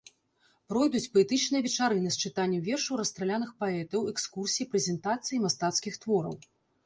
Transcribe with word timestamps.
Пройдуць 0.71 1.09
паэтычныя 1.17 1.61
вечарыны 1.65 2.09
з 2.15 2.29
чытаннем 2.29 2.63
вершаў 2.69 2.97
расстраляных 3.01 3.51
паэтаў, 3.63 4.09
экскурсіі, 4.15 4.69
прэзентацыі 4.75 5.43
мастацкіх 5.47 5.93
твораў. 6.07 6.35